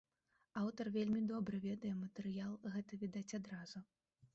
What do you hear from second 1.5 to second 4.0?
ведае матэрыял, гэта відаць адразу.